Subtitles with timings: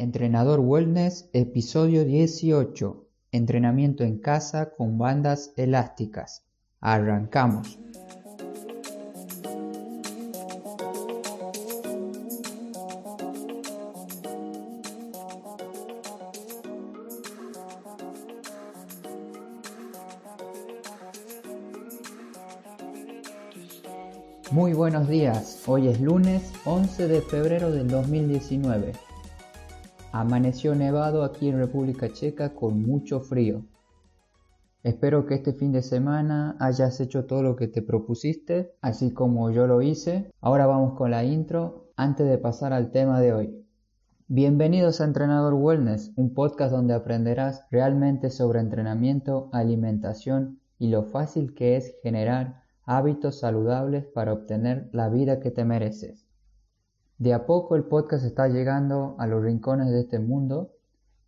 [0.00, 3.06] Entrenador Wellness, episodio 18.
[3.32, 6.42] Entrenamiento en casa con bandas elásticas.
[6.80, 7.78] Arrancamos.
[24.50, 29.09] Muy buenos días, hoy es lunes 11 de febrero del 2019.
[30.12, 33.62] Amaneció nevado aquí en República Checa con mucho frío.
[34.82, 39.52] Espero que este fin de semana hayas hecho todo lo que te propusiste, así como
[39.52, 40.32] yo lo hice.
[40.40, 43.64] Ahora vamos con la intro antes de pasar al tema de hoy.
[44.26, 51.54] Bienvenidos a Entrenador Wellness, un podcast donde aprenderás realmente sobre entrenamiento, alimentación y lo fácil
[51.54, 56.29] que es generar hábitos saludables para obtener la vida que te mereces.
[57.20, 60.72] De a poco el podcast está llegando a los rincones de este mundo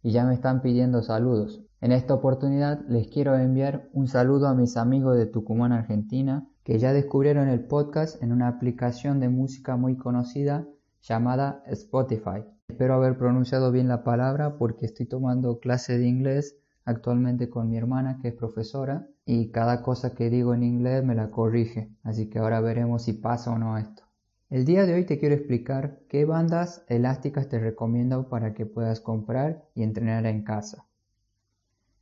[0.02, 1.66] y ya me están pidiendo saludos.
[1.82, 6.78] En esta oportunidad les quiero enviar un saludo a mis amigos de Tucumán, Argentina, que
[6.78, 10.66] ya descubrieron el podcast en una aplicación de música muy conocida
[11.02, 12.42] llamada Spotify.
[12.68, 16.56] Espero haber pronunciado bien la palabra porque estoy tomando clase de inglés
[16.86, 21.14] actualmente con mi hermana que es profesora y cada cosa que digo en inglés me
[21.14, 24.04] la corrige, así que ahora veremos si pasa o no esto.
[24.52, 29.00] El día de hoy te quiero explicar qué bandas elásticas te recomiendo para que puedas
[29.00, 30.84] comprar y entrenar en casa.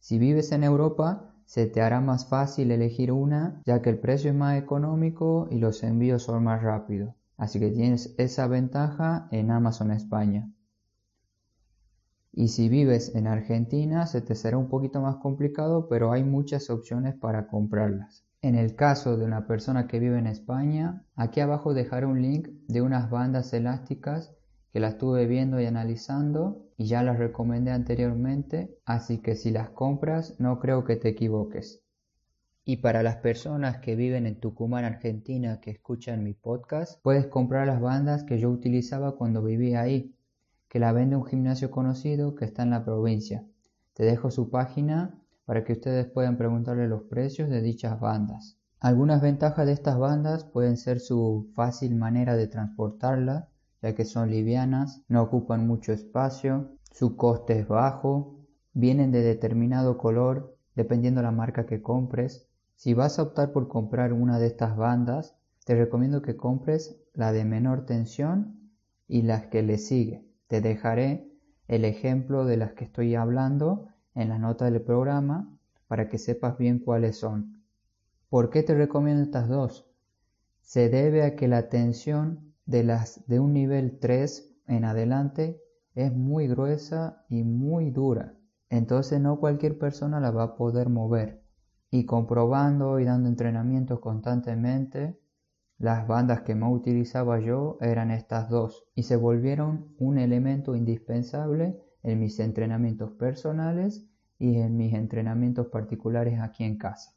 [0.01, 4.33] Si vives en Europa, se te hará más fácil elegir una, ya que el precio
[4.33, 7.15] es más económico y los envíos son más rápidos.
[7.37, 10.51] Así que tienes esa ventaja en Amazon España.
[12.33, 16.69] Y si vives en Argentina se te será un poquito más complicado, pero hay muchas
[16.69, 18.25] opciones para comprarlas.
[18.43, 22.49] En el caso de una persona que vive en España, aquí abajo dejaré un link
[22.69, 24.35] de unas bandas elásticas
[24.73, 29.69] que las estuve viendo y analizando y ya las recomendé anteriormente, así que si las
[29.69, 31.83] compras no creo que te equivoques.
[32.65, 37.67] Y para las personas que viven en Tucumán, Argentina, que escuchan mi podcast, puedes comprar
[37.67, 40.15] las bandas que yo utilizaba cuando vivía ahí,
[40.69, 43.45] que la vende un gimnasio conocido que está en la provincia.
[43.93, 48.59] Te dejo su página para que ustedes puedan preguntarle los precios de dichas bandas.
[48.79, 53.49] Algunas ventajas de estas bandas pueden ser su fácil manera de transportarla,
[53.83, 58.39] ya que son livianas, no ocupan mucho espacio, su coste es bajo,
[58.73, 62.49] vienen de determinado color dependiendo la marca que compres.
[62.75, 67.33] Si vas a optar por comprar una de estas bandas, te recomiendo que compres la
[67.33, 68.71] de menor tensión
[69.07, 70.25] y las que le sigue.
[70.47, 71.31] Te dejaré
[71.69, 73.89] el ejemplo de las que estoy hablando
[74.21, 75.49] en la nota del programa
[75.89, 77.63] para que sepas bien cuáles son.
[78.29, 79.91] ¿Por qué te recomiendo estas dos?
[80.61, 85.61] Se debe a que la tensión de las de un nivel 3 en adelante
[85.95, 88.35] es muy gruesa y muy dura.
[88.69, 91.43] Entonces no cualquier persona la va a poder mover.
[91.91, 95.19] Y comprobando y dando entrenamientos constantemente,
[95.79, 101.81] las bandas que más utilizaba yo eran estas dos y se volvieron un elemento indispensable
[102.03, 104.07] en mis entrenamientos personales
[104.41, 107.15] y en mis entrenamientos particulares aquí en casa.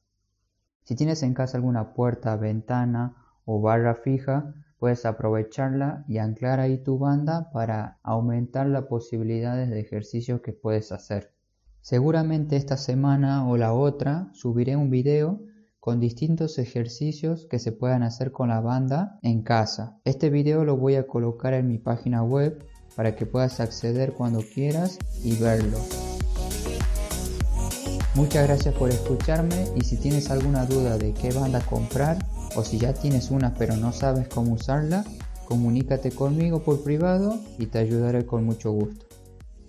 [0.84, 6.78] Si tienes en casa alguna puerta, ventana o barra fija, puedes aprovecharla y anclar ahí
[6.78, 11.34] tu banda para aumentar las posibilidades de ejercicios que puedes hacer.
[11.80, 15.42] Seguramente esta semana o la otra subiré un video
[15.80, 20.00] con distintos ejercicios que se puedan hacer con la banda en casa.
[20.04, 24.40] Este video lo voy a colocar en mi página web para que puedas acceder cuando
[24.54, 25.78] quieras y verlo.
[28.16, 32.18] Muchas gracias por escucharme y si tienes alguna duda de qué banda comprar
[32.56, 35.04] o si ya tienes una pero no sabes cómo usarla,
[35.46, 39.08] comunícate conmigo por privado y te ayudaré con mucho gusto.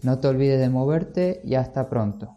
[0.03, 2.37] No te olvides de moverte y hasta pronto.